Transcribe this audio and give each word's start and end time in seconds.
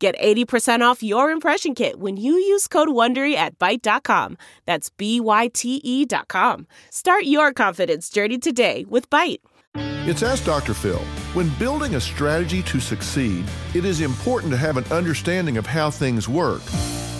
Get 0.00 0.18
80% 0.18 0.80
off 0.80 1.02
your 1.02 1.30
impression 1.30 1.74
kit 1.74 2.00
when 2.00 2.16
you 2.16 2.32
use 2.32 2.66
code 2.66 2.88
WONDERY 2.88 3.34
at 3.34 3.58
Byte.com. 3.58 4.38
That's 4.64 4.88
B-Y-T-E 4.88 6.06
dot 6.06 6.26
com. 6.28 6.66
Start 6.88 7.24
your 7.24 7.52
confidence 7.52 8.08
journey 8.08 8.38
today 8.38 8.86
with 8.88 9.10
Byte. 9.10 9.40
It's 9.74 10.22
Ask 10.22 10.46
Dr. 10.46 10.72
Phil. 10.72 11.04
When 11.34 11.50
building 11.58 11.96
a 11.96 12.00
strategy 12.00 12.62
to 12.62 12.80
succeed, 12.80 13.44
it 13.74 13.84
is 13.84 14.00
important 14.00 14.52
to 14.52 14.56
have 14.56 14.78
an 14.78 14.84
understanding 14.90 15.58
of 15.58 15.66
how 15.66 15.90
things 15.90 16.26
work. 16.26 16.62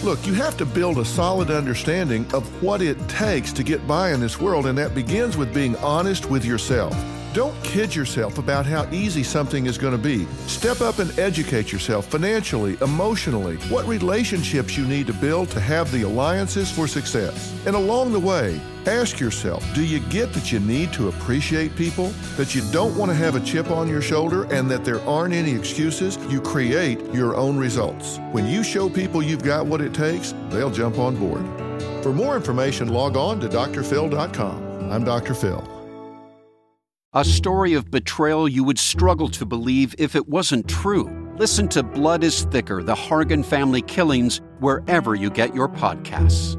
Look, 0.03 0.27
you 0.27 0.33
have 0.33 0.56
to 0.56 0.65
build 0.65 0.97
a 0.97 1.05
solid 1.05 1.51
understanding 1.51 2.25
of 2.33 2.62
what 2.62 2.81
it 2.81 2.97
takes 3.11 3.53
to 3.53 3.62
get 3.62 3.87
by 3.87 4.12
in 4.12 4.20
this 4.20 4.41
world, 4.41 4.65
and 4.65 4.78
that 4.78 4.95
begins 4.95 5.37
with 5.37 5.53
being 5.53 5.77
honest 5.77 6.31
with 6.31 6.47
yourself. 6.47 6.97
Don't 7.33 7.55
kid 7.62 7.95
yourself 7.95 8.39
about 8.39 8.66
how 8.66 8.91
easy 8.91 9.23
something 9.23 9.66
is 9.66 9.79
going 9.79 9.93
to 9.93 10.02
be. 10.02 10.25
Step 10.48 10.80
up 10.80 10.98
and 10.98 11.16
educate 11.16 11.70
yourself 11.70 12.06
financially, 12.06 12.77
emotionally, 12.80 13.56
what 13.69 13.87
relationships 13.87 14.77
you 14.77 14.84
need 14.84 15.06
to 15.06 15.12
build 15.12 15.48
to 15.51 15.61
have 15.61 15.93
the 15.93 16.03
alliances 16.03 16.73
for 16.73 16.89
success. 16.89 17.55
And 17.66 17.77
along 17.77 18.11
the 18.11 18.19
way, 18.19 18.61
ask 18.87 19.20
yourself 19.20 19.64
do 19.77 19.84
you 19.84 20.01
get 20.08 20.33
that 20.33 20.51
you 20.51 20.58
need 20.58 20.92
to 20.95 21.06
appreciate 21.06 21.77
people? 21.77 22.08
That 22.36 22.56
you 22.56 22.62
don't 22.73 22.97
want 22.97 23.12
to 23.12 23.17
have 23.17 23.36
a 23.36 23.41
chip 23.41 23.70
on 23.70 23.86
your 23.86 24.03
shoulder 24.03 24.53
and 24.53 24.69
that 24.69 24.84
there 24.84 25.01
aren't 25.03 25.33
any 25.33 25.53
excuses? 25.53 26.19
You 26.28 26.41
create 26.41 27.01
your 27.14 27.36
own 27.36 27.56
results. 27.56 28.19
When 28.33 28.48
you 28.48 28.64
show 28.64 28.91
people 28.91 29.23
you've 29.23 29.45
got 29.45 29.67
what 29.67 29.81
it 29.81 29.95
takes, 29.95 30.34
they'll 30.48 30.70
jump 30.70 30.98
on 30.98 31.14
board. 31.14 31.45
For 32.03 32.12
more 32.12 32.34
information, 32.34 32.89
log 32.89 33.17
on 33.17 33.39
to 33.39 33.48
drphil.com. 33.48 34.91
I'm 34.91 35.05
Dr. 35.05 35.34
Phil. 35.34 35.80
A 37.12 37.25
story 37.25 37.75
of 37.75 37.91
betrayal 37.91 38.48
you 38.48 38.62
would 38.62 38.78
struggle 38.78 39.28
to 39.30 39.44
believe 39.44 39.97
if 39.98 40.14
it 40.14 40.28
wasn't 40.28 40.69
true. 40.69 41.11
Listen 41.39 41.67
to 41.70 41.83
Blood 41.83 42.22
is 42.22 42.44
Thicker 42.44 42.84
The 42.84 42.94
Hargan 42.94 43.44
Family 43.44 43.83
Killings 43.83 44.41
wherever 44.61 45.17
you 45.17 45.28
get 45.28 45.52
your 45.52 45.69
podcasts. 45.69 46.56